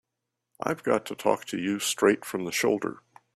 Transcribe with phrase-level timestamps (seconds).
[0.59, 3.03] I've got to talk to you straight from the shoulder.